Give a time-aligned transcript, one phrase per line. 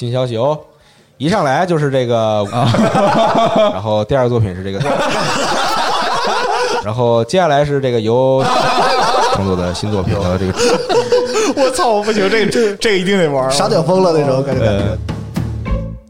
[0.00, 0.58] 新消息哦，
[1.18, 2.42] 一上来就是这个，
[3.70, 4.78] 然后第二个作品是这个，
[6.82, 8.42] 然后接下来是这个由
[9.34, 10.54] 创作的新作品的这个
[11.54, 13.50] 我操，我不行，这个这这个一定得玩。
[13.50, 14.64] 傻屌疯了那种感觉。
[14.64, 14.96] 呃，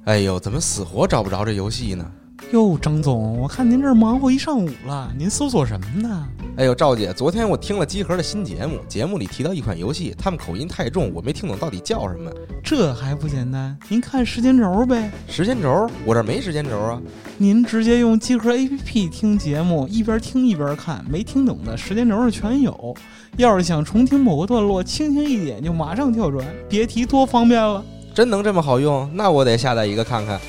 [0.04, 2.04] 哎呦，怎么死活找不着这游戏呢？
[2.52, 6.26] 哟，张总，我看您这儿忙活一上午了，您搜索什么呢？
[6.56, 12.28] 哎呦，赵姐，昨天我听了机核的新节目，节目里提到一款游戏，他们口音太重，我没听懂到底叫什么。
[12.64, 13.78] 这还不简单？
[13.88, 17.00] 您看时间轴呗，时间轴，我这没时间轴啊。
[17.38, 22.96] 您直接用机核 APP 听节目，一边听一边看，没听懂的时间轴上全有。
[23.36, 27.84] 要是想重听某个段落，轻轻一点就马上跳转，别提多方便了。
[28.12, 29.08] 真能这么好用？
[29.14, 30.40] 那我得下载一个看看。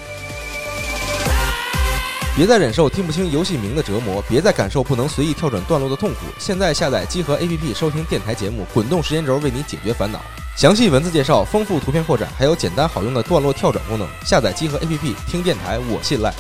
[2.34, 6.20] 别再忍受听不清游戏名的折磨，别再感受不能随意跳转段落的痛苦。
[6.40, 10.22] 现在下载机核 APP 收听电台节目，滚动时间轴为你解决烦恼。
[10.56, 14.08] 详细文字介绍，丰富图片扩展，还有简单好用的段落跳转功能。
[14.26, 16.34] 下载机核 APP 听电台，我信赖。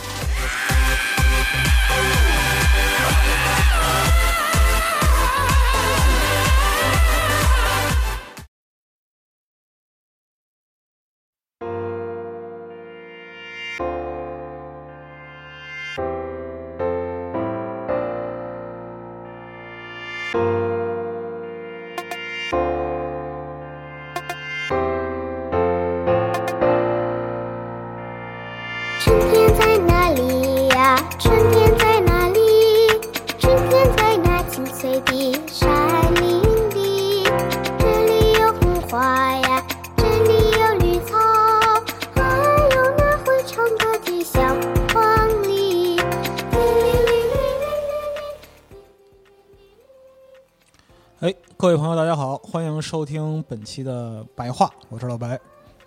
[52.91, 55.39] 收听本期的白话，我是老白。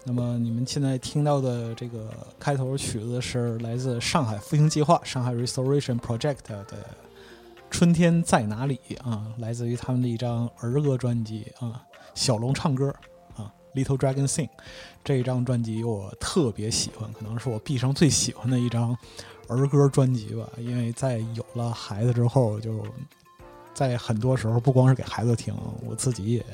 [0.05, 6.65] 那么你们现在听到的这个开头曲子是来自上海复兴计划（上海 Restoration Project） 的
[7.69, 12.89] 《春天在哪里》啊，来自于他们的一张儿歌专辑啊，小龙唱歌
[13.37, 14.47] 啊，《Little Dragon Sing》
[15.05, 18.97] 这一张专辑我特别喜欢，可能是我毕生最喜欢的一张
[19.49, 22.83] 儿歌专辑吧，因为在有了孩子之后就。
[23.75, 25.53] 在很多时候，不光是给孩子听，
[25.85, 26.47] 我自己也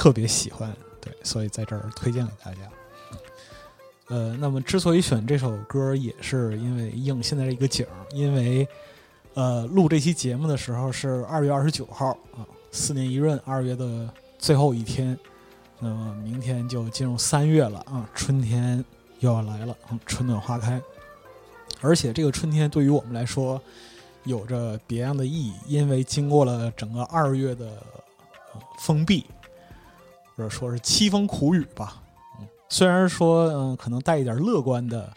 [0.00, 2.60] 特别喜欢，对，所以在这儿推荐给大家。
[4.08, 8.66] 呃，那么之所以选这首歌，也是因为应现在这一个景，因为
[9.34, 14.08] 呃，录这期节目的时候是二月二十九号啊，四年一闰，二月的
[14.38, 15.14] 最后一天，
[15.78, 18.82] 那么明天就进入三月了啊，春天
[19.18, 20.80] 又要来了，啊，春暖花开，
[21.82, 23.60] 而且这个春天对于我们来说。
[24.24, 27.82] 有着别样的意义，因为经过了整个二月的、
[28.78, 29.24] 封闭，
[30.40, 32.02] 或者说是凄风苦雨吧。
[32.40, 35.12] 嗯，虽然说嗯、可能带一点乐观的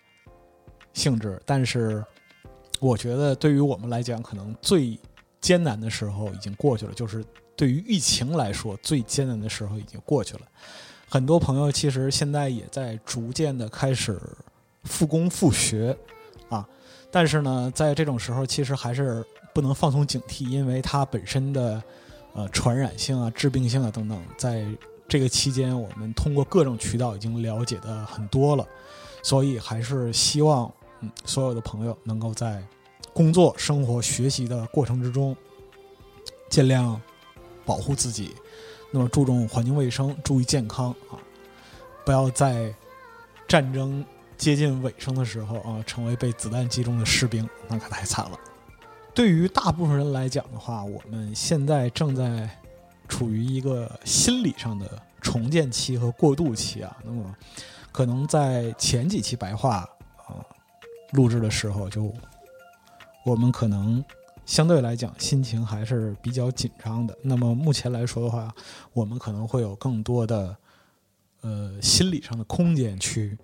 [0.92, 2.04] 性质，但是
[2.82, 5.00] 我觉得对于我们来讲，可能最
[5.40, 6.94] 艰难的时候已经过去了。
[6.94, 7.24] 就是
[7.56, 10.42] 对于疫情来说，最艰难的时候已经过去了。
[11.08, 14.20] 很多朋友其实现在也在逐渐的开始
[14.84, 15.96] 复工复学
[16.50, 16.68] 啊。
[17.10, 21.82] 但是呢，在这种时候，其实还是不能放松警惕，因为它本身的
[22.34, 24.66] 呃传染性啊、致病性啊等等，在
[25.14, 28.68] 这个期间，我们通过各种渠道已经了解的很多了，
[29.22, 32.64] 所以还是希望嗯所有的朋友能够在
[33.14, 35.38] 工作、生活、学习的过程之中，
[36.50, 37.00] 尽量
[37.64, 38.32] 保护自己，
[38.90, 41.22] 那么注重环境卫生，注意健康啊，
[42.04, 42.74] 不要在
[43.48, 44.04] 战争。
[44.36, 48.40] 接近尾声的时候啊，成为被子弹击中的士兵，那可太惨了。
[49.14, 52.50] 对于大部分人来讲的话，我们现在正在
[53.08, 56.98] 处于一个心理上的重建期和过渡期啊。
[57.04, 57.36] 那么，
[57.92, 59.88] 可能在前几期白话
[60.18, 60.46] 啊
[61.12, 62.14] 录制的时候，就
[63.26, 64.04] 我们可能
[64.46, 67.18] 相对来讲心情还是比较紧张的。
[67.22, 68.54] 那么目前来说的话，
[68.94, 70.58] 我们可能会有更多的
[71.42, 73.38] 呃心理上的空间去。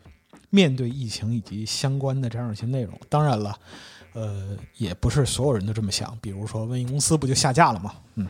[0.52, 3.56] 面对疫情以及相关的这样一些内容，当然了，
[4.14, 6.18] 呃，也不是所有人都这么想。
[6.20, 7.94] 比如说，瘟疫公司不就下架了吗？
[8.16, 8.28] 嗯，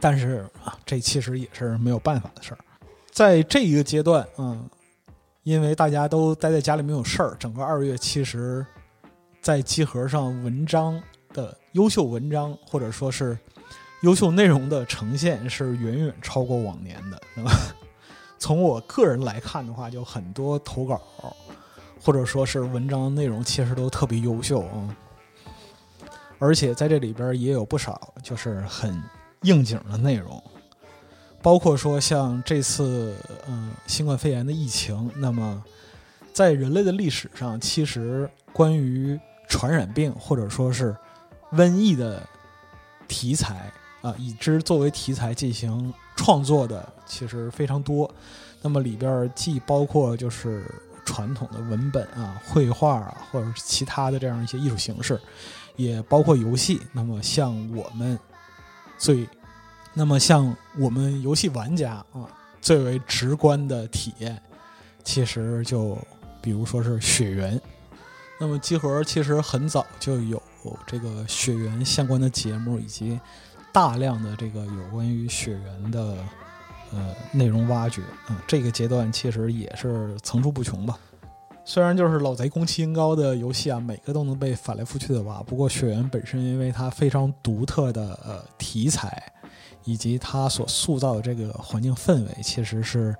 [0.00, 2.58] 但是啊，这其实也是没有办法的事儿。
[3.10, 4.68] 在这一个阶段，嗯，
[5.42, 8.64] 因为大家都待在家里没有事儿，整个二月其实，
[9.40, 11.00] 在集合上文章
[11.32, 13.36] 的优秀文章或者说是
[14.02, 17.50] 优秀内容的呈现是远远超过往年的，对吧？
[18.38, 21.02] 从我个人来看的话，就很多投稿，
[22.00, 24.96] 或者说是文章内容，其实都特别优秀啊。
[26.38, 29.02] 而且在这里边也有不少就是很
[29.42, 30.42] 应景的内容。
[31.40, 35.62] 包括说像这次嗯、呃新冠肺炎的疫情，那么
[36.32, 39.18] 在人类的历史上，其实关于
[39.48, 40.94] 传染病或者说是
[41.52, 42.26] 瘟疫的
[43.06, 48.12] 题材啊，已知作为题材进行创作的，其实非常多。
[48.60, 50.64] 那么里边既包括就是
[51.04, 55.18] 传统的文本啊、绘画啊，或者是其他的这样一些艺术形式，
[55.76, 56.80] 也包括游戏。
[56.92, 58.18] 那么像我们
[58.98, 59.28] 最，
[59.94, 62.28] 那么像我们游戏玩家啊，
[62.60, 64.40] 最为直观的体验，
[65.04, 65.96] 其实就
[66.42, 67.60] 比如说是血缘。
[68.40, 70.40] 那么集合其实很早就有
[70.86, 73.18] 这个血缘相关的节目，以及
[73.72, 76.16] 大量的这个有关于血缘的
[76.92, 80.98] 呃内容挖掘啊、这个阶段其实也是层出不穷吧。
[81.68, 89.22] 虽然就是老贼宫崎英高的游戏啊，每个都能被翻来覆去的挖，不过血缘本身因为它非常独特的呃题材，
[89.84, 93.14] 以及它所塑造的这个环境氛围，其实是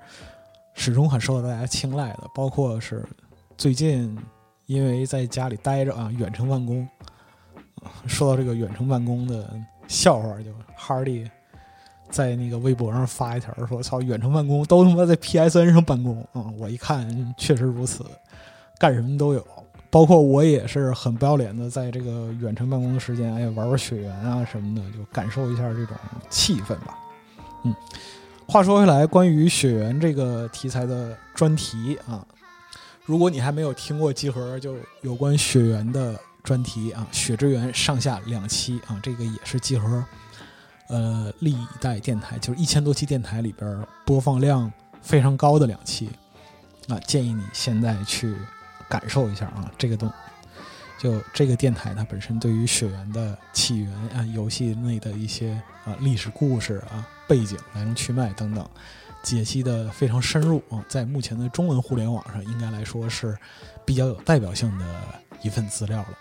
[0.73, 2.23] 始终很受到大家青睐的。
[2.33, 3.07] 包括是
[3.55, 4.17] 最近
[4.65, 6.89] 因为在家里待着啊，远程办公，
[8.07, 9.47] 说到这个远程办公的
[9.87, 11.29] 笑话，就哈利
[12.09, 18.03] 在那个微博上发一条说：“操，远程办公都他妈在 PSN 上办公啊、我一看，确实如此，
[18.79, 19.45] 干什么都有。
[19.91, 25.97] 包括我也是很不要脸的，在这个远程办公的时间，哎，玩玩血缘啊什么的，就感受一下这种
[26.29, 26.95] 气氛吧。
[27.63, 27.73] 嗯，
[28.47, 32.23] 话说回来，关于血缘这个题材的专题啊，
[33.03, 40.05] 如果你还没有听过集合就有关血缘的专题啊，《血之源》上下两期啊，这个也是集合
[40.89, 44.71] 呃历代电台，就是一千多期电台里边播放量
[45.01, 46.11] 非常高的两期
[46.87, 48.35] 啊，建议你现在去
[48.89, 50.11] 感受一下啊，这个东。
[51.01, 55.51] 就这个电台，它本身对于血缘的起源啊、游戏内的一些
[55.85, 58.69] 啊历史故事啊、背景、来龙去脉等等，
[59.23, 63.37] 解析的非常深入啊，在目前的中文互联网上，应该来说是
[63.85, 64.85] 比较有代表性的
[65.41, 66.17] 一份资料了。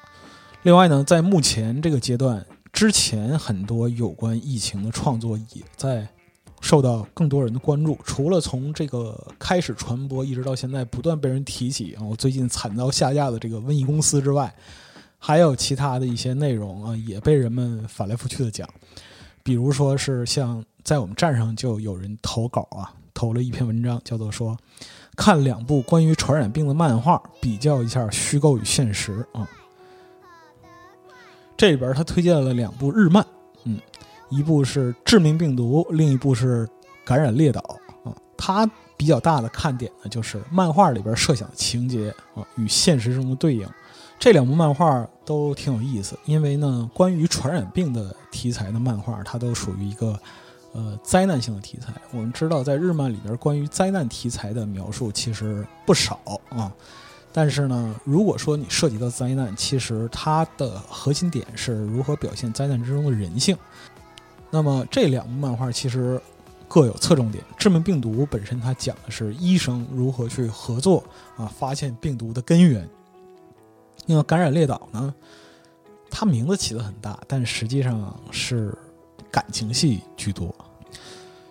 [0.62, 6.06] 另外呢，在目前这个阶段之前，很多有关疫情的创作也在
[6.60, 7.98] 受到更多人的关注。
[8.04, 14.54] 除了从这个开始传播，一直到现在不断被人提起啊，我最近惨遭下架的这个瘟疫公司之外，
[15.18, 18.68] 还有其他的一些内容啊，也被人们翻来覆去的讲。
[19.42, 24.56] 比如说是像在我们站上就有人投稿啊，投了一篇文章，叫做说
[25.16, 29.48] 看两部关于传染病的漫画，比较一下虚构与现实啊。
[31.56, 33.26] 这里边他推荐了两部日漫，
[34.28, 36.66] 一部是《致命病毒》，另一部是
[37.04, 37.60] 《感染列岛》
[38.08, 38.14] 啊。
[38.36, 43.66] 它比较大的看点呢，就是漫画里边设想的情节啊与现实中的对应。
[44.18, 50.18] 这两部漫画都挺有意思，因为呢，关于传染病的题材的漫画，它都属于一个
[50.72, 51.92] 呃灾难性的题材。
[52.10, 56.72] 我们知道，在日漫里边，关于灾难题材的描述其实不少啊。
[57.32, 63.56] 但是呢，如果说你涉及到灾难，其实它的核心点是如何表现灾难之中的人性。
[64.50, 66.20] 那么这两部漫画其实
[66.66, 67.44] 各有侧重点。
[67.56, 71.04] 致命病毒本身它讲的是医生如何去合作
[71.36, 72.88] 啊，发现病毒的根源。
[74.06, 75.14] 那么感染列岛呢，
[76.10, 78.76] 它名字起的很大，但实际上是
[79.30, 80.54] 感情戏居多。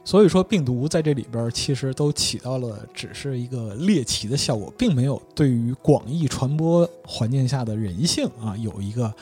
[0.08, 9.14] 所以说，病毒在这里边其实都起到了只是一个猎奇的效果，并没有对于广义传播环境下的人性啊有一个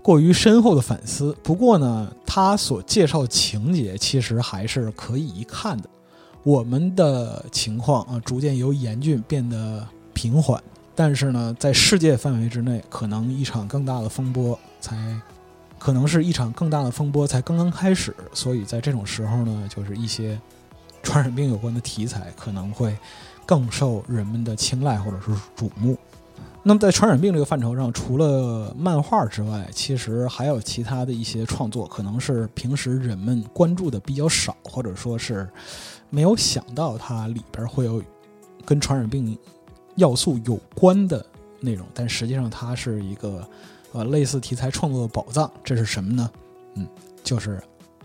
[0.00, 1.36] 过于深厚的反思。
[1.42, 5.90] 不过呢，它所介绍情节其实还是可以一看的。
[6.42, 10.58] 我们的情况啊，逐渐由严峻变得平缓，
[10.94, 15.20] 但是呢，在世界范围之内，可能一场更大的风波才。
[15.80, 20.38] 可能是一场更大的风波才刚刚开始，所以在这种时候呢，就是一些
[21.02, 22.94] 传染病有关的题材可能会
[23.46, 25.96] 更受人们的青睐或者是瞩目。
[26.62, 35.48] 那么在传染病这个范畴上，除了漫画之外，其实还有其他的一些创作，可能是平时人们关注的比较少，或者说是
[36.10, 38.02] 没有想到它里边会有
[38.66, 39.36] 跟传染病
[39.96, 41.24] 要素有关的
[41.58, 43.42] 内容，但实际上它是一个。
[43.92, 46.30] 呃，类似题材创作的宝藏，这是什么呢？
[46.74, 46.86] 嗯，
[47.24, 47.60] 就是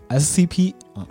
[0.08, 1.06] SCP 啊。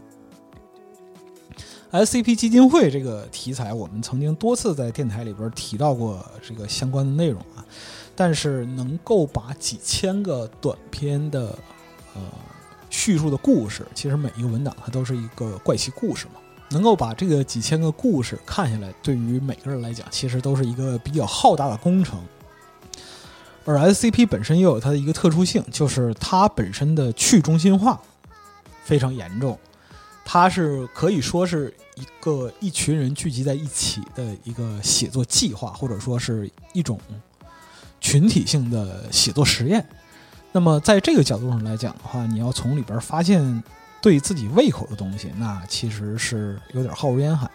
[1.92, 7.64] SCP 基金会这个题材，我们曾经多次在电台里边提到过这个相关的内容啊。
[8.18, 11.58] 但是能够把几千个短篇的
[12.14, 12.22] 呃
[12.90, 16.34] 叙述的故事，其实每一个文档它都是一个怪奇故事嘛。
[16.70, 22.22] 能够把这个几千个故事看下来，对于每个人来讲，其实都是一个比较浩大的工程。
[23.66, 28.00] 而 SCP 本身又有它的一个特殊性，就是它本身的去中心化
[28.84, 29.60] 非常严重。
[30.24, 37.00] 它是可以说是一个一群人聚集在一起的一个写作计划，或者说是一种
[38.00, 39.86] 群体性的写作实验。
[40.52, 43.64] 那么在这个角度上来讲的话，你要从里边发现
[44.02, 47.50] 对自己胃口的东西，那其实是有点浩如烟海。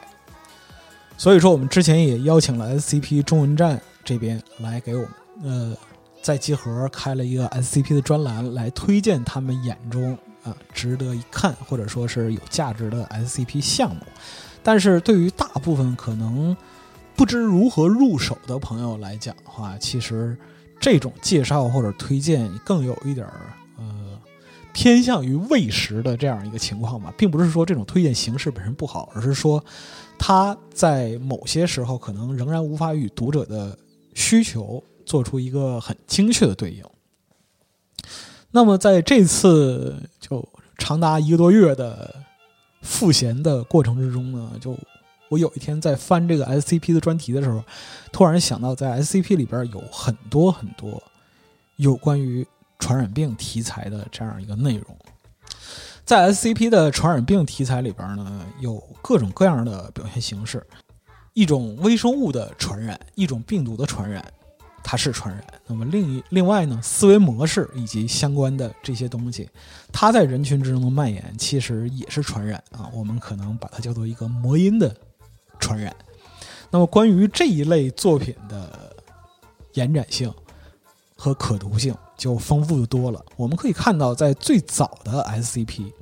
[1.17, 5.11] 所以说，我们之前也邀请了 SCP 中文站这边来给我们，
[5.43, 5.76] 呃，
[6.23, 14.03] 在集合开了一个 SCP 的专栏，来推荐他们眼中啊值得一看或者说是有价值的 SCP 项目。
[14.62, 16.55] 但是对于大部分可能
[17.17, 20.37] 不知如何入手的朋友来讲的话，其实
[20.79, 23.85] 这种介绍或者推荐更有一点儿呃
[24.73, 29.62] 偏向于喂食的这样一个情况吧，并不是说这种推荐形式本身不好，而是说
[30.19, 33.77] 它在某些时候可能仍然无法与读者的
[34.15, 36.85] 需求做出一个很精确的对应。
[38.52, 40.49] 那么在这次就
[40.79, 42.14] 长达一个多月的
[42.83, 44.79] 赋闲的过程之中呢，就
[45.29, 47.64] 我有一天在翻这个 SCP 的专题的时候，
[48.12, 51.02] 突然想到，在 SCP 里边有很多很多
[51.75, 52.47] 有关于
[52.79, 54.97] 传染病题材的这样一个内容。
[56.05, 60.64] 在 SCP 的传染病题材里边呢，有各种各样的表现形式，
[61.33, 64.25] 一种微生物的传染，一种病毒的传染，
[64.83, 65.45] 它是传染。
[65.67, 69.49] 那么另一另外呢，思维模式以及相关的这些东西，
[69.93, 72.91] 它在人群之中的蔓延，其实也是传染啊。
[72.93, 74.95] 我们可能把它叫做一个魔音的
[75.59, 75.95] 传染。
[76.71, 78.95] 那么关于这一类作品的
[79.75, 80.33] 延展性
[81.17, 83.25] 和可读性就丰富的多了。
[83.37, 85.93] 我们可以看到，在最早的 SCP，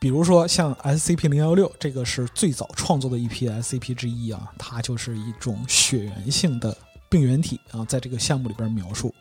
[0.00, 6.76] 比如说像 SCP 零幺六，这个是最早创作的一批 SCP 之一啊，它就是一种血源性的
[7.08, 9.14] 病原体啊，在这个项目里边描述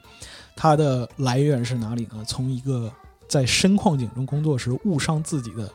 [0.56, 2.24] 它的来源是哪里呢？
[2.26, 2.92] 从一个
[3.28, 5.72] 在深矿井中工作时误伤自己的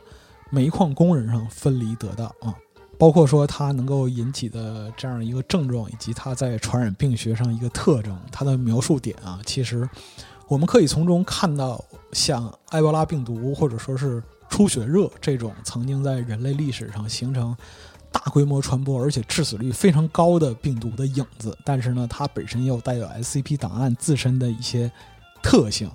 [0.50, 2.54] 煤矿工人上分离得到啊。
[2.98, 9.88] 包括说它能够引起的这样一个症状，以及它在传染病学上一个特征，它的描述点啊，其实
[10.46, 17.56] 我们可以从中看到像埃博拉病毒或者说是出血热这种曾经在人类历史上形成
[18.12, 21.56] 大规模传播而且致死率非常高的病毒的影子。
[21.64, 24.90] 但是呢，它本身又带有 SCP 档案自身的一些
[25.42, 25.90] 特性，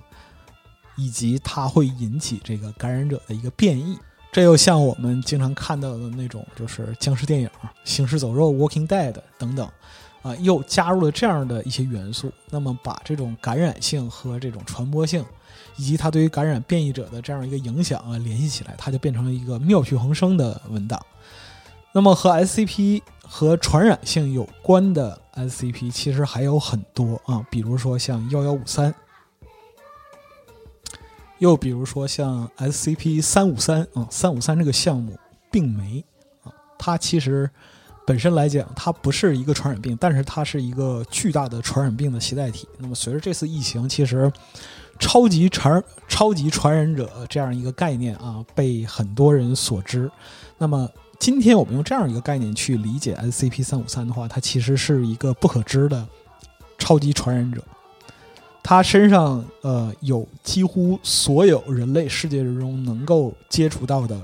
[0.96, 3.96] 以及它会引起这个感染者的一个变异。
[4.30, 7.48] 这又像我们经常看到的那种，就是僵尸电影
[7.82, 9.66] 《行尸走肉》（Walking Dead） 等等，
[10.20, 12.30] 啊，又加入了这样的一些元素。
[12.50, 15.24] 那么，把这种感染性和这种传播性，
[15.78, 21.00] 以及它对于感染变异者的这样一个影响啊联系起来，它就变成了一个妙趣横生的文档。
[21.98, 28.94] 那么，和 SCP 和传染性有关的 SCP 其实还有很多啊，比如说像幺幺五三。
[31.38, 35.18] 又比如说像 SCP 三五三啊，三五三这个项目
[35.50, 36.04] 并没
[36.44, 37.50] 啊，它其实
[38.06, 42.68] 本身来讲，它不是一个传染病，但是它是一个巨大的传染病的携带体。
[42.78, 44.30] 那么随着这次疫情，其实
[45.00, 50.08] 超级传超级传染者这样一个概念啊，被很多人所知。
[50.58, 50.88] 那么
[51.18, 56.06] 今天我们用这样一个概念去理解 SCP 三五三的话，它其实是一个不可知的
[56.78, 57.62] 超级传染者。
[58.62, 64.20] 它身上呃有几乎所有人类世界之中能够接触到的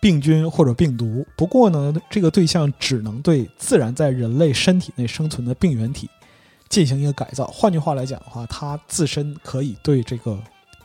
[0.00, 6.08] 病菌或者病毒，不过呢，这个对象只能对自然在人类身体内生存的病原体
[6.68, 7.46] 进行一个改造。
[7.48, 10.38] 换句话来讲的话，它自身可以对这个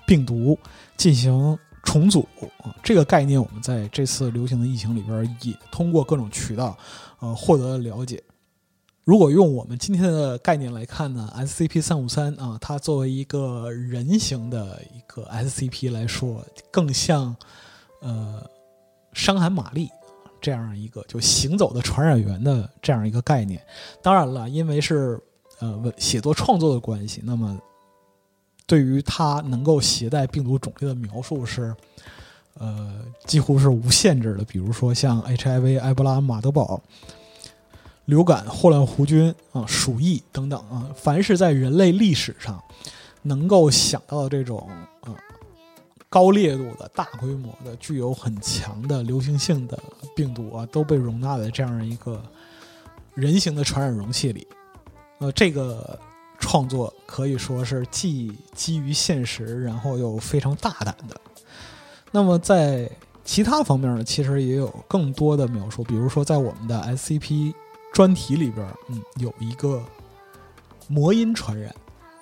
[0.06, 0.58] 病毒
[0.98, 2.27] 进行重组
[2.62, 2.75] 啊。
[2.84, 6.77] 这个概念我们在这次流行的疫情里边也通过各种渠道
[7.20, 8.22] 呃获得了了解。
[9.06, 17.34] 如果用我们今天的概念来看呢，SCP 三五三啊，它作为一个人形的一个 SCP 来说，更像
[18.01, 18.46] 呃
[19.13, 19.89] 伤寒玛丽
[20.41, 23.65] 这样一个就行走的传染源的这样一个概念。
[24.03, 25.17] 当然了，因为是
[25.60, 27.58] 呃写作创作的关系，那么
[28.67, 31.75] 对于它能够携带病毒种类的描述是
[32.59, 34.43] 呃几乎是无限制的。
[34.43, 36.79] 比如说像 HIV、埃博拉、马德堡。
[38.05, 42.57] 流感、霍乱弧菌啊、鼠疫等等啊，凡是在人类历史上
[43.24, 44.65] 能够想到的这种
[45.01, 45.13] 啊
[46.07, 49.77] 高烈度的大规模的、具有很强的流行性的
[50.15, 52.24] 病毒啊，都被容纳在这样一个
[53.13, 54.47] 人形的传染容器里。
[55.17, 56.00] 呃，这个
[56.39, 61.20] 创作可以说是既基于现实，然后又非常大胆的。
[62.12, 62.89] 那么在
[63.24, 67.53] 其他方面呢，其实也有更多的描述，比如说在我们的 SCP。
[67.94, 69.82] 专题里边，嗯，有一个
[70.88, 71.72] 魔音传染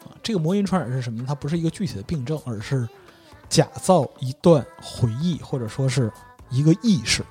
[0.05, 0.15] 啊。
[0.23, 1.25] 这个魔音传染是什么呢？
[1.27, 2.87] 它不是一个具体的病症，而是
[3.49, 6.09] 假造一段回忆，或者说是
[6.49, 7.25] 一个意识。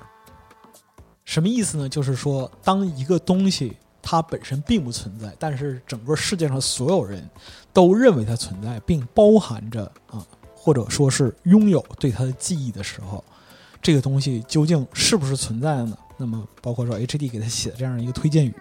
[1.23, 1.89] 什么意思呢？
[1.89, 3.75] 就是说，当一个东西
[4.07, 7.27] 它本身并不存在，但是整个世界上所有人
[7.73, 13.23] 都认为它存在，并包含着啊，或者说是拥有对它的记忆的时候，
[13.81, 15.97] 这个东西究竟是不是存在的呢？
[16.17, 18.55] 那么，包括说 H D 给他写的这样一个推荐语，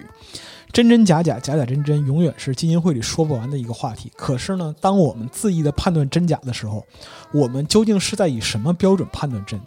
[0.73, 4.11] 真真假假，假假真真，永远是基金会里说不完的一个话题。
[4.17, 6.85] 可是呢，当我们恣意的判断真假的时候，
[7.33, 9.61] 我们究竟是在以什么标准判断真？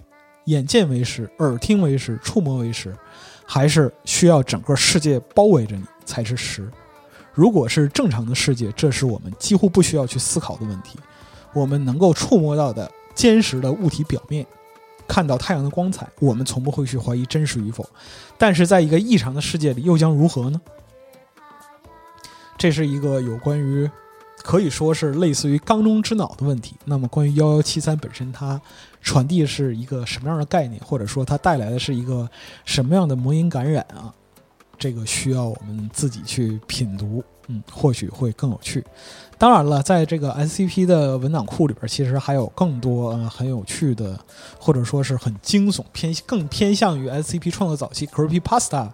[0.48, 2.94] 眼见为实，耳听为实，触摸为实，
[3.48, 6.70] 还是需要整个世界包围着你才是实？
[7.34, 11.00] 如果是正常的世界，这是我们几乎不需要去思考的问题。
[11.54, 14.46] 我们能够触摸到的坚实的物体表面。
[15.08, 17.88] 看到太阳的光彩，我们从不会去怀疑真实与否。
[18.38, 20.60] 但是，在一个异常的世界里，又将如何呢？
[22.58, 23.90] 这是一个有关于，
[24.44, 26.76] 可以说是类似于缸中之脑的问题。
[26.86, 28.60] 那么，关于幺幺七三本身，它
[29.02, 32.30] 传递是一个什么样的概念，或者说它带来的是一个
[32.66, 34.14] 什么样的魔音感染啊？
[34.80, 38.84] 这个需要我们自己去品读，嗯，或许会更有趣。
[39.36, 44.20] 当然了，在这个 SCP 的文档库里边，其实还有更多呃很有趣的，
[44.60, 48.92] 或者说是很惊悚偏更偏向于 SCP 创作早期 Creepypasta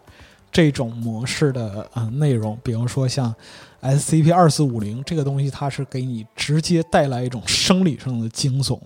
[0.54, 2.58] 这种模式的呃内容。
[2.64, 3.36] 比方说像
[3.84, 8.80] SCP 二四五零这个东西，它是给你直接带来一种生理上的惊悚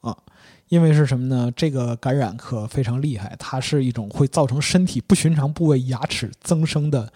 [0.00, 0.16] 啊，
[0.68, 1.50] 因为是什么呢？
[1.56, 7.12] 这个感染可非常厉害，它是一种会造成身体不寻常部位牙齿增生的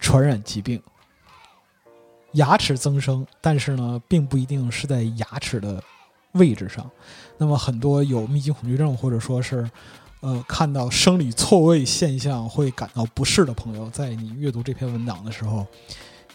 [0.00, 0.82] 传染疾病。
[2.32, 5.82] 牙齿增生，但是呢，并不一定是在牙齿的
[6.32, 6.88] 位置上。
[7.38, 9.68] 那么，很多有密集恐惧症或者说是，
[10.20, 15.66] 呃，看到生理错位现象会感到不适的朋友，在你阅读这篇文档的时候，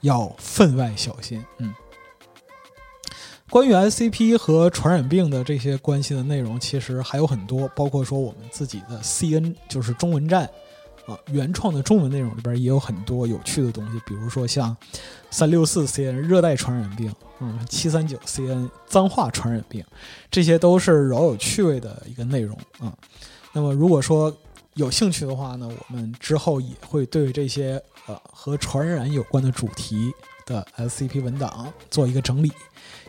[0.04, 1.44] 要分外小心。
[1.58, 1.74] 嗯，
[3.50, 10.50] 关于 SCP 和传染病的这些关系的内容，其实还有很多，包括说我们自己的 CN 就是中文站。
[11.06, 14.74] 啊，原创的中文内容里边也有很多有趣的东西，比如说像
[15.30, 19.84] 三六四 CN 热带传染病，嗯，七三九 CN 脏话传染病，
[20.32, 22.98] 这些都是饶有趣味的一个内容啊。
[23.52, 24.34] 那么如果说
[24.76, 30.14] 有兴趣的话呢，我们之后也会对这些呃和传染有关的主题
[30.46, 32.52] 的 SCP 文档做一个整理，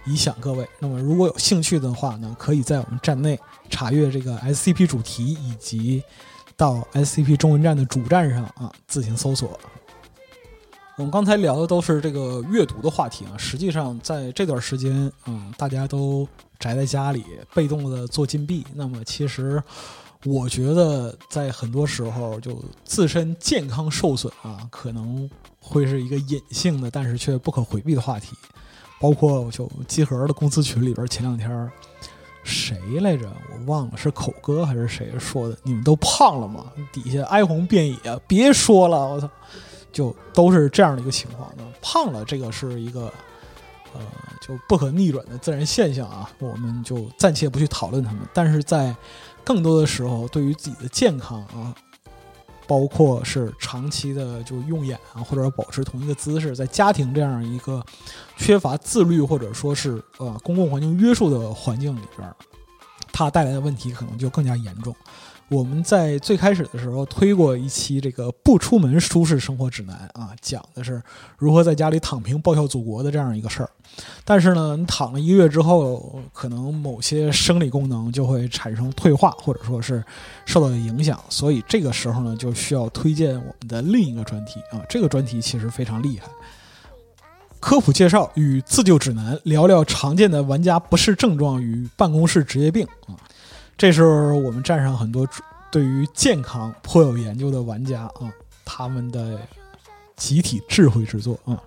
[0.07, 0.69] 以享各位。
[0.79, 3.39] 那么如果有兴趣的话呢，可以在我们站内
[3.71, 6.03] 查阅这个 SCP 主题以及。
[6.57, 9.59] 到 SCP 中文站的主站上啊，自行搜索。
[10.95, 16.29] 我们刚才聊的都是这个阅读的话题啊，实际上在这段时间，嗯，大家都
[16.61, 18.65] 宅在家里，被动的做禁闭。
[18.77, 19.61] 那么，其实
[20.25, 25.29] 我觉得在很多时候，就自身健康受损啊，可能
[25.61, 28.37] 会是一个隐性的，但是却不可回避的话题。
[29.01, 31.71] 包括就集合的公司群里边，前两天。
[32.47, 33.27] 谁来着？
[33.51, 35.57] 我忘了是口哥还是谁说的？
[35.63, 36.71] 你们都胖了吗？
[36.93, 39.27] 底下哀鸿遍野，别说了，我操！
[39.91, 41.51] 就都是这样的一个情况。
[41.57, 43.11] 那胖了，这个是一个
[43.95, 44.01] 呃，
[44.43, 46.31] 就不可逆转的自然现象啊。
[46.39, 48.21] 我们就暂且不去讨论他们。
[48.35, 48.95] 但是在
[49.45, 51.75] 更多的时候，对于自己的健康啊。
[52.67, 57.85] 包括是长期的就用眼啊，或者保持同一个姿势，在家庭这样一个
[58.39, 62.27] 缺乏自律或者说是呃公共环境约束的环境里边，
[63.13, 64.97] 它带来的问题可能就更加严重。
[65.49, 71.03] 我们在最开始的时候推过一期这个不出门舒适生活指南啊，讲的是
[71.37, 73.71] 如何在家里躺平报效祖国的这样一个事儿。
[74.25, 80.03] 但是呢，你躺了一个月之后，可能某些生理功能就会产生退化，或者说是
[80.47, 81.23] 受到影响。
[81.29, 84.81] 所以这个时候呢，就需要推荐我们的另一个专题啊。
[84.89, 86.27] 这个专题其实非常厉害，
[87.61, 93.15] 科普介绍与自救指南，聊聊常见的玩家不适症状与办公室职业病啊。
[93.77, 95.29] 这是我们站上很多
[95.71, 98.33] 对于健康颇有研究的玩家啊，
[98.65, 99.41] 他们的
[100.17, 101.61] 集体智慧之作啊。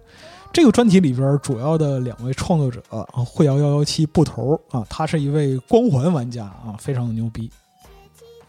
[0.53, 7.51] 这个专题里边主要的两位创作者啊，会摇幺幺七布头啊，他是一位光环玩家啊，非常的牛逼。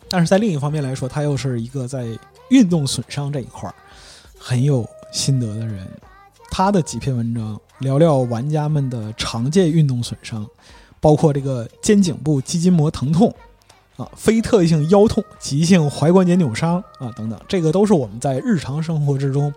[0.09, 2.07] 但是在另一方面来说，他又是一个在
[2.51, 3.71] 运动损伤这一块
[4.39, 5.87] 很有心得的人。
[6.51, 10.47] 他的几篇文章聊聊玩家们的常见运动损伤，
[11.01, 13.35] 包括这个肩颈部肌筋膜疼痛。
[13.99, 19.53] 啊，非特异性腰痛、急性踝关节扭伤啊，等等，这个都是我们在日常生活之中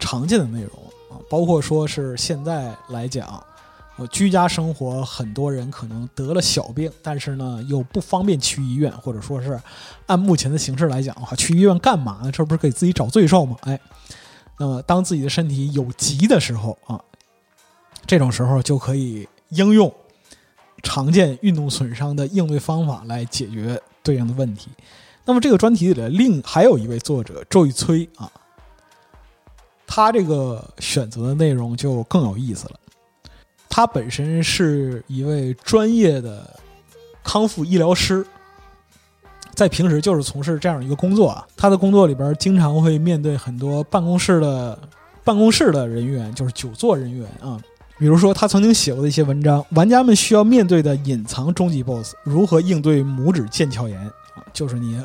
[0.00, 0.72] 常见的内容
[1.08, 1.22] 啊。
[1.30, 3.40] 包括说是现在来讲，
[3.96, 9.58] 呃，居家生活，很多人可能得了小病，但是呢又不方便去医院，或者说是
[10.06, 12.32] 按目前的形式来讲的话，去医院干嘛呢？
[12.32, 13.56] 这不是给自己找罪受吗？
[13.60, 13.80] 哎，
[14.58, 17.00] 那么当自己的身体有急的时候啊，
[18.04, 19.94] 这种时候就可以应用。
[20.82, 24.68] 常见运动损伤的应对方法来解决对应的问题。
[25.24, 28.30] 那么这个专题里的另还有一位作者周玉崔啊，
[29.86, 32.78] 他这个选择的内容就更有意思了。
[33.68, 36.58] 他本身是一位专业的
[37.24, 38.24] 康复医疗师，
[39.54, 41.46] 在平时就是从事这样一个工作啊。
[41.56, 44.78] 他的工作里边经常会面对很多办公室的
[45.24, 47.60] 办公室的人员，就是久坐人员啊。
[47.98, 54.44] 比如说，他曾经写过的一些文章，玩家们需要面对的隐藏终极 BOSS，如何应对拇指腱鞘炎啊？
[54.52, 55.02] 就是你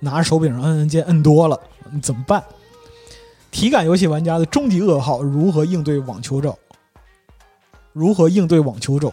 [0.00, 1.58] 拿手柄摁摁键摁多了，
[1.90, 2.44] 你怎么办？
[3.50, 6.58] 体感游戏玩家的终极噩耗，如何应对网球肘？
[7.92, 9.12] 如何应对网球肘？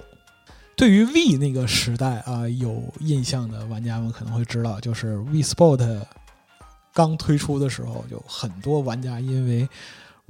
[0.75, 6.01] 对于 V 那个时代啊，有印象的玩家们可能会知道，就是 V Sport
[6.93, 9.69] 刚推出的时候，有很多玩家因为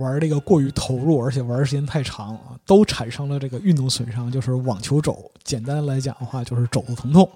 [0.02, 5.32] 玩这个过于投入，而且玩时间太长啊，都产生了这个运动损伤，就是网球肘。
[5.44, 7.30] 简单来讲的话，就是肘子疼痛。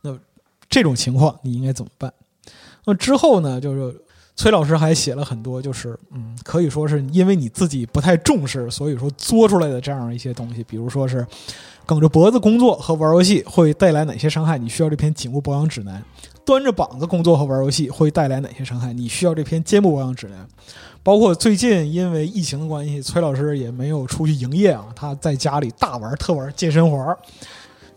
[0.00, 0.16] 那
[0.70, 2.12] 这种情况你应该怎么办？
[2.84, 4.00] 那之后呢，就是
[4.36, 11.26] 崔老师还写了很多，就是嗯，可以说是因为你自己不太重视，所以说作出来的这样一些东西，比如说是
[11.86, 16.02] 梗着脖子工作和玩游戏会带来哪些伤害，你需要这篇颈部保养指南；
[16.44, 20.46] 端着膀子工作和玩游戏会带来哪些伤害，你需要这篇肩部保养指南。
[21.02, 27.16] 包括最近因为疫情的关系，崔老师也没有出去营业啊，他在家里大玩特玩健身环，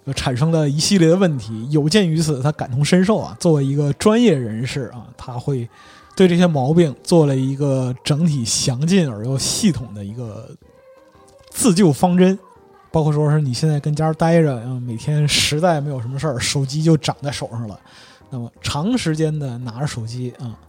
[0.06, 1.68] 就产生了一系列的问题。
[1.70, 3.36] 有鉴于此，他感同身受啊。
[3.40, 5.68] 作为一个专业人士啊，他会
[6.20, 10.54] 对这些毛病做了一个整体详尽而又系统的一个
[11.50, 12.38] 自救方针。
[12.92, 17.80] 包括说是你现在跟家待着，嗯，每天实在没有什么事儿，手机就长在手上了，
[18.30, 20.60] 那么长时间的拿着手机啊，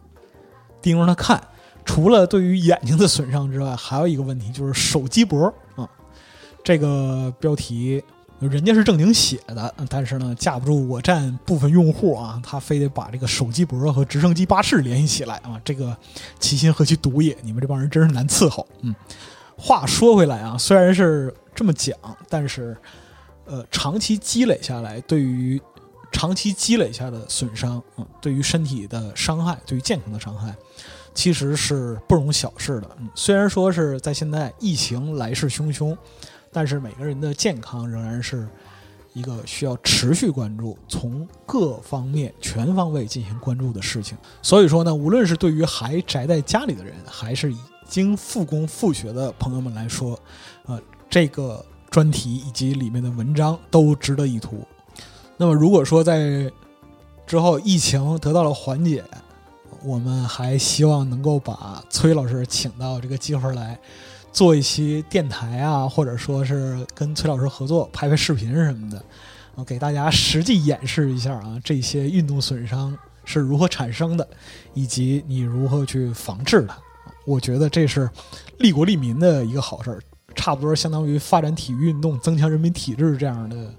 [0.80, 1.42] 盯着它看。
[1.84, 5.88] 除了对于眼睛的损伤之外，还有一个问题就是手机脖啊。
[6.62, 8.00] 这个标题
[8.48, 15.60] 人家是正经写的，但是呢，架不住我站部分用户啊，他非得把这个手机脖和直升机巴士联系起来啊。
[15.64, 15.96] 这个
[16.38, 17.36] 其心何其毒也！
[17.42, 18.66] 你们这帮人真是难伺候。
[18.80, 18.94] 嗯，
[19.58, 21.94] 话说回来啊，虽然是这么讲，
[22.28, 22.76] 但是
[23.44, 25.60] 呃，长期积累下来，对于
[26.10, 30.54] 长期积累下的损伤啊，对于身体的伤害，对于健康的伤害。
[31.12, 32.88] 其实是不容小视的。
[33.00, 35.96] 嗯，虽然说是在现在疫情来势汹汹，
[36.52, 38.48] 但是每个人的健康仍然是
[39.12, 44.16] 一个需要持续关注、从各方面全方位进行关注的事情。
[44.42, 47.58] 所以说呢，无论是对于还宅在家里的人，还是已
[47.88, 50.18] 经复工复学的朋友们来说，
[50.66, 54.64] 呃，这个专题以及里面的文章都值得一读。
[55.36, 56.50] 那么，如果说在
[57.26, 59.04] 之后疫情得到了缓解，
[59.82, 63.78] 我们还希望能够把崔老师请到这个机会来，
[64.32, 69.02] 做一期电台啊，或者说是跟崔老师合作拍拍视频什么的，
[69.56, 74.26] 啊，给大家实际演示一下啊，这些运动损伤是如何产生的，
[74.72, 76.78] 以及你如何去防治它。
[77.26, 78.08] 我觉得这是
[78.58, 80.00] 利国利民的一个好事儿，
[80.34, 83.74] 差不多相当于发展体育运动、增强人民体质这样的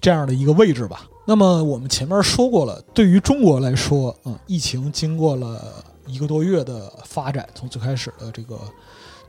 [0.00, 1.06] 这样的一个位置吧。
[1.26, 8.58] 那么我们前面说过了，对于中国来说，啊，疫情经过了一个多月的发展，从最开始的这个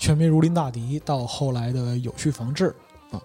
[0.04, 2.76] 全民如临大敌，到后来的有序防治，
[3.10, 3.22] 啊，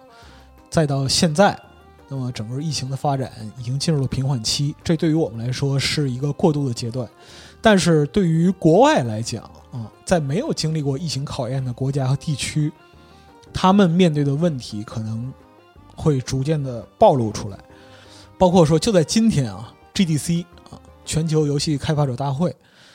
[0.70, 1.58] 再到现在，
[2.06, 4.72] 那么整个疫情的发展已经进入了平缓期。
[4.84, 7.10] 这对于我们来说是一个过渡的阶段，
[7.60, 12.70] 但是对于国外来讲，啊，在没有经历过疫情考验的国家和地区，
[13.52, 15.34] 他们面对的问题可能
[15.96, 17.58] 会逐渐的暴露出来。
[18.38, 22.54] 包括说，就在今天啊，GDC 啊，全球游戏开发者大会，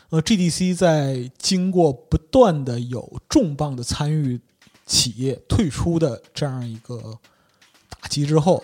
[0.09, 4.41] 呃，GDC 在经过不断的有重磅的参与
[4.87, 7.15] 企业退出的这样一个
[8.01, 8.63] 打击之后，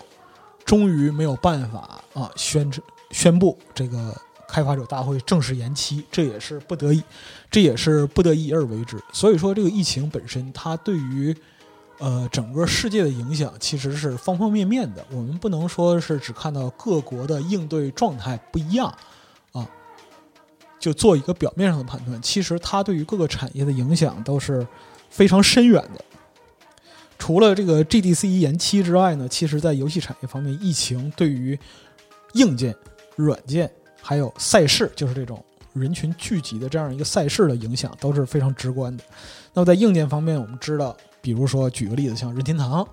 [0.66, 2.70] 终于没有办法啊，宣
[3.12, 7.04] 宣布这个开发者大会正式延期，这也是不得已，
[7.52, 8.98] 这也是不得已而为之。
[9.14, 11.36] 所以说，这个疫情本身，它对于
[12.00, 15.06] 呃，整个世界的影响其实是方方面面的。
[15.12, 18.92] 我们不能说是只看到各国的应对状态不一样，
[20.80, 22.20] 就做一个表面上的判断。
[22.22, 24.66] 其实它对于各个产业的影响都是
[25.10, 26.04] 非常深远的。
[27.18, 31.60] 除了这个 GDC 延期之外呢，其实在游戏产业方面，疫情对于
[32.34, 32.74] 硬件、
[33.16, 33.70] 软件
[34.02, 39.04] 还有赛事，就是这种人群聚集的这样一个赛事的影响都是非常直观的。
[39.54, 40.96] 那么在硬件方面，我们知道。
[41.22, 42.88] 比如说，举个例子，像任天堂，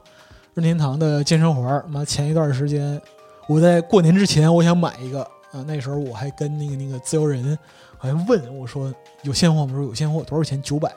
[0.53, 3.01] 任天堂的健身环，妈前一段时间，
[3.47, 5.25] 我在过年之前，我想买一个
[5.57, 7.59] 啊，那时候我还跟那个那个自由人，
[7.97, 8.93] 好像问我说
[9.23, 9.73] 有现货吗？
[9.73, 10.61] 说有现货，多少钱？
[10.61, 10.95] 九百。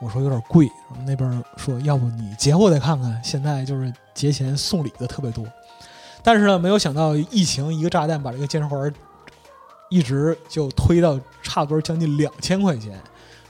[0.00, 0.66] 我说有点贵。
[0.88, 3.20] 然后那边说，要不你节后再看看。
[3.24, 5.44] 现在就是节前送礼的特别多，
[6.22, 8.92] 但是呢，没有想到疫情一个炸弹把这个健身环
[9.90, 13.00] 一直就推到差不多将近两千块钱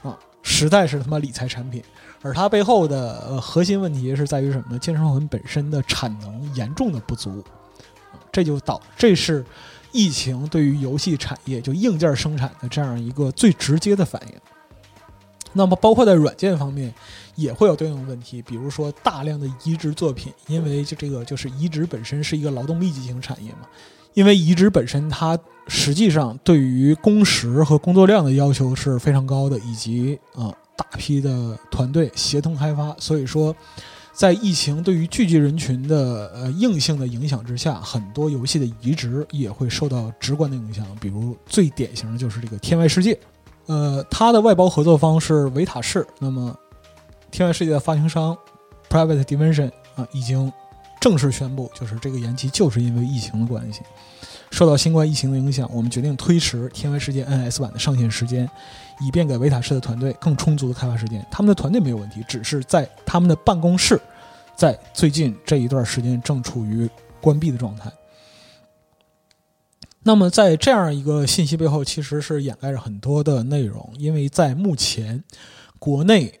[0.01, 1.83] 啊，实在是他妈理财产品。
[2.21, 4.79] 而它背后的核心问题是在于什么呢？
[4.79, 7.43] 健身环本身的产能严重的不足，
[8.31, 9.45] 这就导这是
[9.93, 14.33] 疫情对于游戏产业就硬件生产的这样一个最直接的反应。
[15.53, 16.93] 那么包括在软件方面
[17.35, 23.67] 也会有对应的问题，比如说大量的移植作品，因为就这个就是移植本身是一个劳动密集型产业嘛，
[24.15, 33.55] 因为移植本身它实际上对于工时和工作量的要求是非常高的，以及啊、大批的团队协同开发，所以说。
[34.13, 40.85] 在疫情对于聚集人群的呃硬性的影响之下，很多游戏的移植也会受到直观的影响。
[41.01, 43.13] 比如最典型的就是这个《天外世界》，
[43.65, 46.05] 呃，它的外包合作方是维塔士。
[46.19, 46.55] 那么，
[47.31, 48.37] 《天外世界》的发行商
[48.87, 50.53] Private Division 啊，已经
[51.03, 53.81] 正式宣布，就是这个延期就是因为疫情的关系，
[54.51, 58.49] 受到新冠疫情的影响，我们决定推迟《天外世界》NS 版的上线时间，
[59.01, 61.21] 以便给维塔士的团队更充足的开发时间。
[61.29, 63.99] 他们的团队没有问题，只是在他们的办公室，
[64.55, 66.89] 在最近这一段时间正处于
[67.19, 67.91] 关闭的状态。
[70.03, 75.21] 那么，在这样一个信息背后，其实是掩盖着很多的内容，因为在目前
[75.79, 76.39] 国内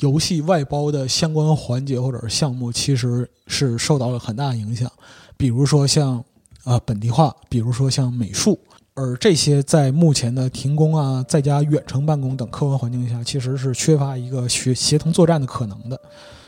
[0.00, 4.90] 游戏外包的相关环节或者是项目，其实是受到了很大的影响。
[5.36, 6.22] 比如说像
[6.64, 8.58] 呃本地化，比如说像美术，
[8.94, 16.00] 而这些在目前的停工啊、在家远程办公等客观环境下，其实是缺乏一个协协同作战的可能的。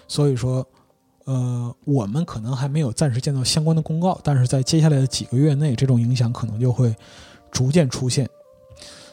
[0.09, 0.66] 所以说，
[1.24, 6.94] 呃，我们可能还没有暂时见到相关的公告，但是在接下来的几个月内，这种影响可能就会
[7.50, 8.28] 逐渐出现。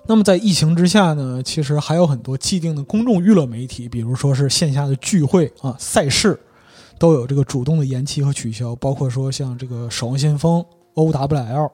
[0.06, 6.38] 那么在疫情之下呢，其实还有很多既定的公众娱乐媒体，比如说是线下的聚会啊、赛事，
[7.00, 10.62] 都有这个主动的延期和取消，包括说像这个《守望先锋》
[10.96, 11.72] OWL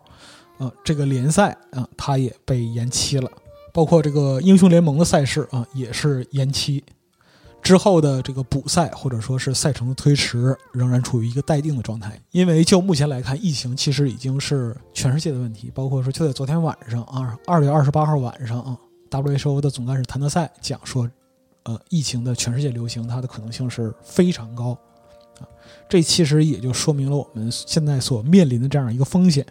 [0.60, 3.32] 啊这个联赛啊，它也被延期了，
[3.74, 6.84] 包括这个英雄联盟的赛事啊也是延期。
[7.62, 12.19] 之后的这个补赛或者说是赛程的推迟，仍然处于一个待定的状态。
[12.32, 18.78] 因为就目前来看，疫情其实已经是全世界的问题，包括说就在昨天晚上啊，二月二十八号晚上啊
[19.12, 21.08] ，WHO 的总干事谭德赛讲说，
[21.63, 24.72] 呃，疫情的全世界流行，它的可能性是非常高
[25.39, 25.45] 啊。
[25.88, 29.45] 这其实也就说明了我们现在所面临的这样一个风险。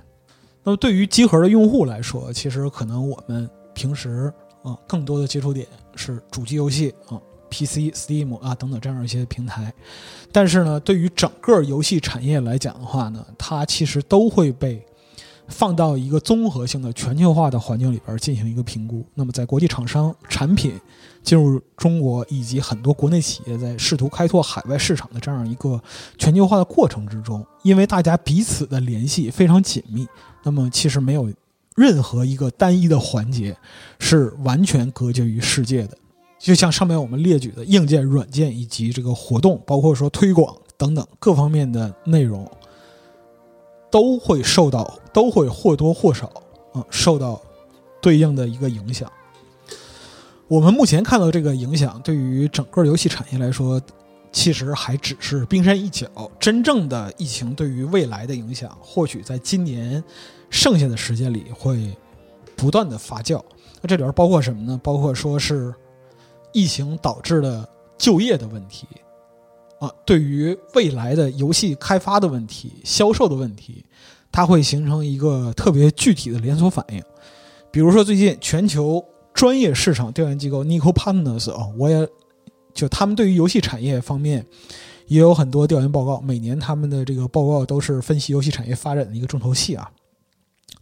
[0.64, 7.20] 那么对于集合的用户来说，其实可能我们平时啊更多的接触点是主机游戏啊。
[7.50, 9.72] PC、Steam 啊等等这样一些平台，
[10.30, 14.84] 但是呢，对于整个游戏产业来讲的话呢，它其实都会被
[15.48, 19.04] 放到一个综合性的全球化的环境里边进行一个评估。
[19.14, 20.78] 那么，在国际厂商产品
[21.22, 25.82] 进入中国，以及很多国内企业在试图开拓海外市场的这样一个
[26.18, 30.06] 全球化的过程之中，因为大家彼此的联系非常紧密，
[30.42, 31.32] 那么其实没有
[31.74, 33.56] 任何一个单一的环节
[33.98, 35.96] 是完全隔绝于世界的。
[36.38, 42.48] 就像上面我们列举的硬件、软件以及这个活动，包括说推广等等各方面的内容，
[43.90, 46.30] 都会受到，都会或多或少
[46.72, 47.40] 啊受到
[48.00, 49.10] 对应的一个影响。
[50.46, 53.82] 我们目前看到这个影响，对于整个游戏产业来说，
[54.30, 56.06] 其实还只是冰山一角。
[56.38, 60.02] 真正的疫情对于未来的影响，或许在今年
[60.50, 61.92] 剩下的时间里会
[62.54, 63.42] 不断的发酵。
[63.82, 64.80] 那这里边包括什么呢？
[64.84, 65.74] 包括说是。
[66.58, 68.84] 疫情导致的就业的问题，
[69.78, 73.84] 啊，对于未来的游戏开发的问题、销售的问题，
[74.32, 77.00] 它会形成一个特别具体的连锁反应。
[77.70, 82.08] 比如说，最近全球专业市场调研机构 Nico Partners 啊，我也
[82.74, 84.44] 就他们对于游戏产业方面
[85.06, 89.88] 也有很多调研报告，每年他们的这个报告都是分析游戏产业发展的一个重头戏啊。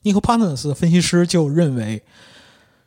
[0.03, 2.03] Nico Partners 分析师就认为。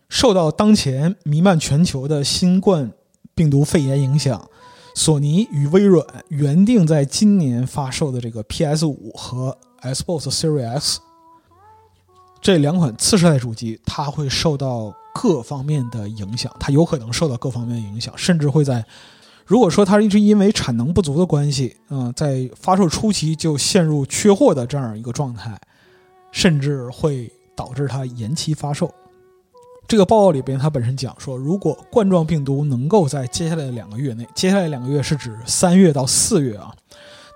[0.10, 2.92] 受到当前弥漫全球的新冠
[3.36, 4.50] 病毒肺炎影响，
[4.96, 11.00] 索尼与微软原定在今年发售的这个 PS 五和 Xbox Series X
[12.42, 18.84] 这两款次世代主机，它会受到各方面的影响，它有可能受到各方面的影响，甚至会在
[19.46, 25.60] 如果说它一直因为产能不足的关系，嗯，在发售初期就陷入缺货的这样一个状态，
[26.32, 28.92] 甚至会导致它延期发售。
[29.90, 36.72] 这个报告里边，它本身讲说，如果冠状病毒能够在接下来的两个月内，接下来两个月是指三月到四月啊，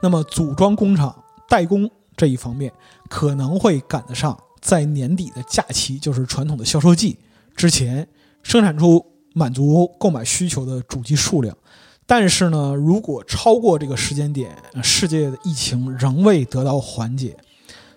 [0.04, 2.72] 那么组装工厂代工这一方面
[3.10, 7.18] 可能会赶得上在年底的假期，就是传统的销售季
[7.56, 8.08] 之前
[8.44, 11.58] 生产出满足购买需求的主机数量。
[12.06, 17.36] 但是呢，如果超过这个时间点，世界的疫情仍未得到缓解，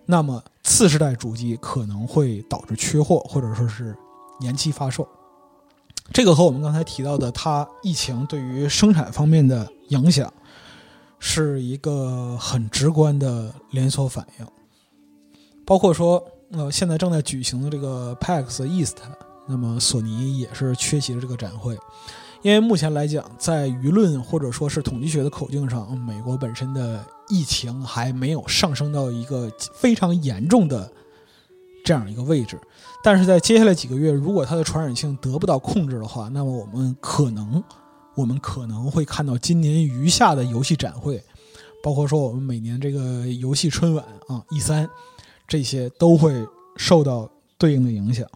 [0.07, 3.95] 那么次世代主机可能会导致缺货，或者说是
[4.40, 5.07] 延期发售。
[6.12, 10.33] 这个和我们刚才提到的它疫情对于生产方面的影响，
[11.18, 14.46] 是一个很直观的连锁反应。
[15.64, 18.99] 包括说，呃，现在正在举行的这个 PAX East，
[19.49, 21.77] 那么索尼也是缺席了这个展会，
[22.42, 30.88] 因为目前来讲，在舆论或者说是统计学的口径上，美国本身的疫情还没有上升到一个非常严重的
[31.87, 32.59] 这样一个位置。
[33.05, 37.62] 但是在接下来几个月，如果它的传染性得不到控制的话，那么我们可能，
[38.16, 41.22] 我们可能会看到今年余下的游戏展会，
[41.85, 44.90] 包括说我们每年这个游戏春晚啊 E 三，
[45.46, 46.44] 这些都会
[46.77, 48.27] 受到对应的影响。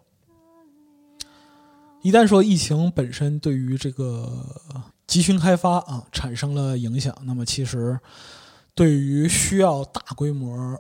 [2.03, 4.47] 一旦说疫情本身对于这个
[5.09, 7.99] 集群开发啊产生了影响，那么其实
[8.75, 10.79] 对于需要大规模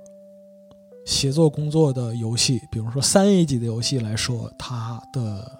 [1.04, 5.50] 协作工作的游戏，比如说三 A 级的游戏来说，它的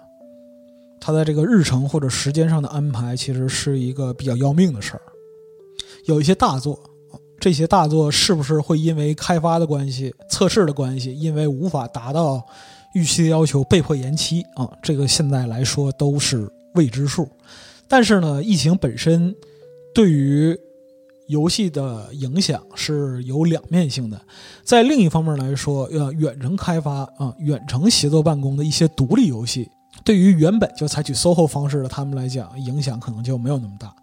[0.99, 5.01] 它在这个日程或者时间上的安排，其实是一个比较要命的事儿。
[6.05, 6.79] 有一些大作，
[7.39, 12.43] 这些大作是不是会因为开发的关系、测试的关系，因为无法达到
[12.93, 14.69] 预期的要求被迫延期啊？
[14.81, 17.27] 这个现在来说都是未知数。
[17.87, 19.35] 但是呢，疫情本身
[19.93, 20.57] 对于
[21.31, 24.21] 游戏的影响是有两面性的。
[24.63, 29.71] 在另一方面来说，呃，远程开发啊、远程协作办公的一些独立游戏，
[30.03, 33.95] 对于原本就采取 SOHO 方式的他们来讲，影响可能就没有那么大。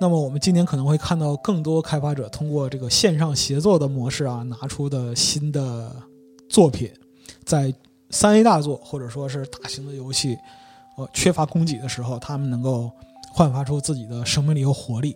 [0.00, 5.94] 那么我们今年可能会看到更多开发者通过这个线上协作的模式啊，拿出的新的
[6.48, 6.90] 作品，
[7.44, 7.72] 在
[8.10, 10.38] 三 A 大作或者说是大型的游戏，
[10.96, 12.90] 呃，缺乏供给的时候，他们能够
[13.30, 15.14] 焕发出自己的生命力和活力。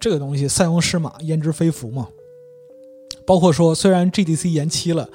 [0.00, 2.08] 这个东西塞翁失马焉知非福嘛。
[3.26, 5.08] 包括说，虽然 GDC 延期了，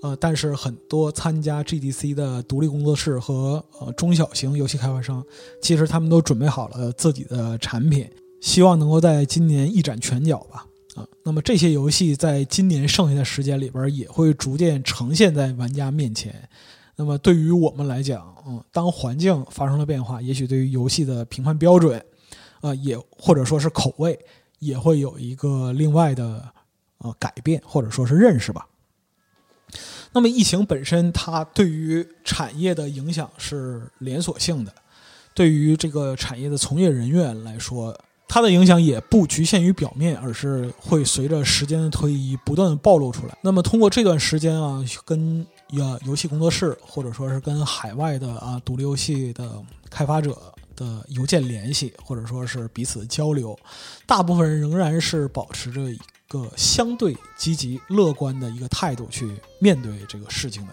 [0.00, 5.22] 呃，但是很多参加 GDC 的独立工作室和呃中小型游戏开发商，
[5.60, 8.08] 其实他们都准备好了自己的产品，
[8.40, 10.64] 希望能够在今年一展拳脚吧。
[10.94, 16.34] 啊，那么这些游戏在今年剩下的时间里边，也会逐渐呈现在玩家面前。
[16.96, 22.02] 那么对于我们来讲，嗯，当环境发生了变化，也许对于游戏的评判标准，
[22.60, 24.18] 呃，也或者说是口味，
[24.58, 26.48] 也会有一个另外的
[26.98, 28.66] 呃改变，或者说是认识吧。
[30.12, 34.72] 那么疫情本身，它对于产业的影响是连锁性的，
[35.34, 37.94] 对于这个产业的从业人员来说，
[38.26, 43.36] 它的影响也不局限于表面，而是会随着时间的推移不断的暴露出来。
[43.42, 50.36] 那么通过这段时间啊，跟呃游戏工作室或者说是跟海外的啊独立游戏的开发者
[50.78, 53.58] 的邮件联系，或者说是彼此交流，
[54.06, 60.72] 大部分人仍然是保持着一个相对积极乐观的一个态度去面对这个事情的。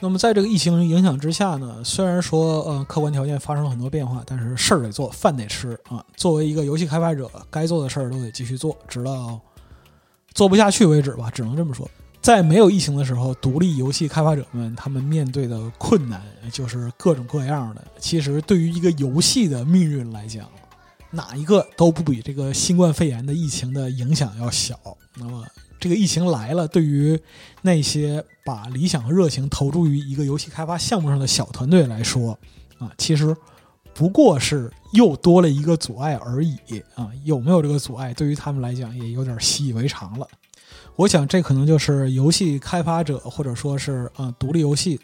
[0.00, 6.02] 那么在这个疫情影响之下呢，虽然说呃客观条件发生了很多变化，但是事儿得做，饭得吃啊。
[6.16, 9.38] 作为一个游戏开发者，该做的事儿都得继续做，直到
[10.32, 11.86] 做不下去为止吧，只能这么说。
[12.22, 17.82] 在没有疫情的时候，独立游戏开发者们他们面对的困难就是各种各样的。
[17.98, 20.46] 其实对于一个游戏的命运来讲，
[21.10, 24.78] 哪一个都不比这个新冠肺炎的疫情的影响要小。
[25.16, 25.44] 那么
[25.78, 27.18] 这个疫情来了，对于
[27.62, 32.38] 那些把理想和热情投注于一个游戏开发项目上的小团队来说，
[32.78, 33.34] 啊，其实
[33.94, 36.54] 不过是又多了一个阻碍而已
[36.94, 37.10] 啊。
[37.24, 40.28] 有没有这个阻碍，对于他们来讲也有点习以为常了。
[40.96, 45.00] 我想这可能就是游戏开发者或者说是啊独立游戏，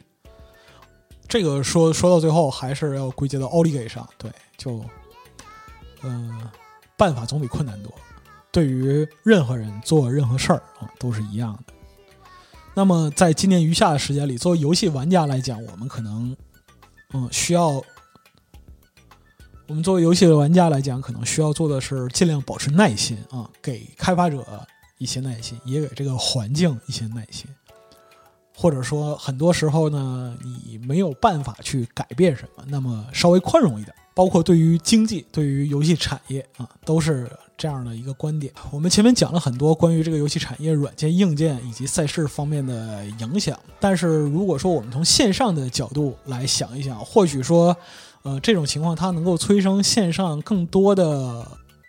[1.27, 4.07] 这个说说到最后还是要归结到奥利给上。
[4.19, 4.85] 对，就
[6.03, 6.41] 嗯、
[6.97, 7.93] 办法总比困难多。
[8.53, 11.75] 对于任何人做任何事儿啊，都是一样的。
[12.75, 16.37] 那么在今年余下的时间里，作为游戏玩家来讲，我们可能
[17.13, 17.83] 嗯需要，
[19.67, 24.41] 我们作为游戏的玩家来讲，可能需要做的是尽量保持耐心啊，给开发者
[24.99, 27.47] 一些耐心，也给这个环境一些耐心。
[28.59, 33.95] 或者说，很多时候呢，你没有办法去改变什么，那么稍微宽容一点。
[34.15, 38.51] 包括对于经济、对于游戏产业啊，都是这样的一个观点。
[38.71, 47.77] 我们前面讲了很多关于这个游戏产业软件、硬件以及赛事方面的影响，但是如果说我们从线上的角度来想一想，或许说，
[48.23, 51.47] 呃，这种情况它能够催生线上更多的。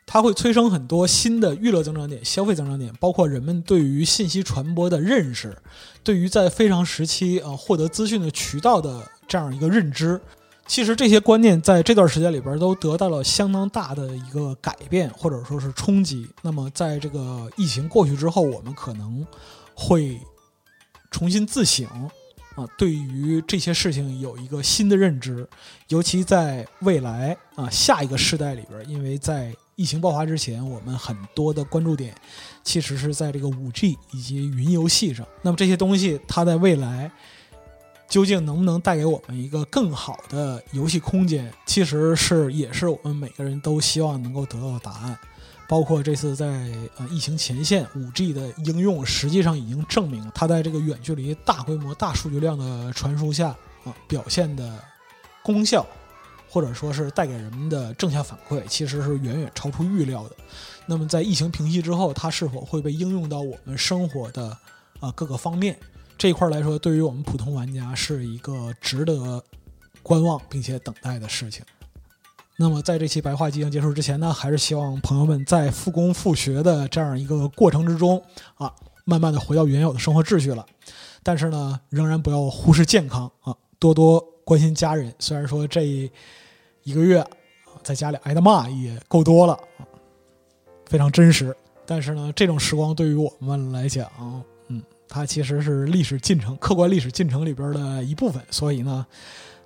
[0.09, 5.55] 它会催生很多新的娱乐增长点、消费增长点，包括人们对于信息传播的认识，
[6.01, 10.19] 对于在非常时期啊、获得资讯的渠道的这样一个认知。
[10.65, 16.27] 其实这些观念在这段时间里边都得到了相当大的一个改变，或者说是冲击。
[16.41, 19.25] 那么在这个疫情过去之后，我们可能
[19.73, 20.19] 会
[21.11, 21.85] 重新自省
[22.55, 25.47] 啊，对于这些事情有一个新的认知，
[25.89, 32.15] 尤其在未来啊下一个世代里边，因为在疫情爆发之前，我们很多的关注点
[32.63, 35.23] 其实是在这个五 G 以及云游戏上。
[35.43, 37.11] 那么这些东西，它在未来
[38.09, 45.15] 究竟能不能带给我们一个更好的游戏空间，其实是也是我们每个人都希望能够得到的答案。
[45.69, 46.47] 包括这次在
[46.97, 53.49] 呃疫情前线，五 G 的应用实际上已经证明，它在这个远距离、大规模、大数据量的传输下
[53.83, 54.83] 啊表现的
[55.43, 55.85] 功效，
[56.57, 60.35] 或者说是带给人们的正向反馈，其实是远远超出预料的。
[60.87, 64.57] 那么在疫情平息之后，它是否会被应用到我们生活的
[64.99, 65.77] 啊各个方面？
[66.17, 69.43] 这一块来说，对于我们普通玩家是一个值得
[70.01, 71.63] 观望并且等待的事情。
[72.55, 78.19] 那么，在这期白话即将结束之前呢，还是希望朋友们在复工复学的这样一个过程之中
[78.55, 78.73] 啊，
[79.05, 80.65] 慢慢的回到原有的生活秩序了。
[81.21, 85.13] 但是呢，仍然不要忽视健康啊，多多关心家人。
[85.19, 86.09] 虽然说这
[86.87, 87.21] 一个月
[87.83, 89.59] 在家里挨的骂也够多了，
[90.85, 91.53] 非常真实。
[91.85, 94.09] 但是呢，这种时光对于我们来讲，
[94.69, 98.41] 嗯，它其实是历史进程、客观历史进程里边的一部分。
[98.49, 99.05] 所以呢，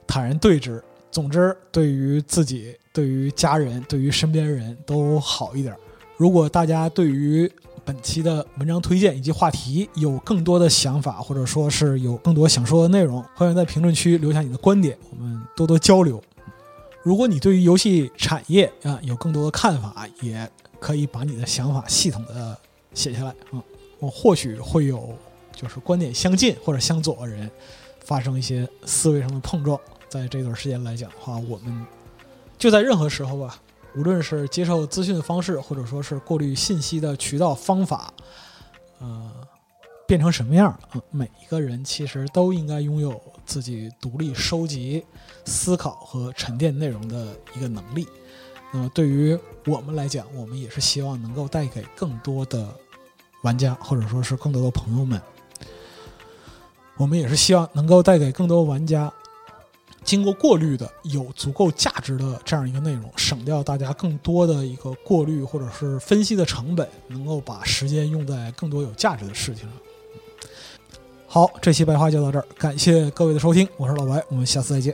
[0.08, 0.84] 坦然对之。
[1.12, 5.76] 总之，对于自己、对于家人、对于身边人都好一点。
[6.18, 7.52] 如果大家对于
[7.86, 16.20] 本期的文章推荐以及话题有更多的想法，或者说是有更多想说的内容，欢迎在评论区留下你的观点，我们多多交流。
[17.04, 20.50] 如果你对于游戏产业啊有更多的看法，也
[20.80, 22.58] 可以把你的想法系统的
[22.94, 23.64] 写下来啊，
[24.00, 25.18] 我或许会有
[25.52, 27.50] 就是观点相近或者相左的人
[28.04, 29.80] 发生一些思维上的碰撞。
[30.10, 31.86] 在这段时间来讲的话，我们
[32.58, 33.60] 就在任何时候吧，
[33.96, 38.14] 无论是接受资讯的方式，或者说是过滤信息的渠道方法，
[39.00, 39.32] 呃，
[40.06, 41.02] 变成什么样啊？
[41.10, 43.22] 每一个人其实都应该拥有
[43.52, 45.04] 自己独立收集、
[45.44, 48.08] 思考和沉淀内容的一个能力。
[48.72, 52.74] 那么对于我们来讲，我们也是希望能够带给更多的
[53.44, 55.22] 玩家，或者说是更多的朋友们，
[56.96, 59.12] 我们也是希望能够带给更多玩家。
[60.06, 69.78] 经过过滤的有足够价值的这样一个内容，省掉大家更多的一个过滤或者是分析的成本，能够把时间用在更多有价值的事情上。
[71.34, 74.94] 好，这期白话就到这儿，感谢各位的收听，我是老白，我们下次再见。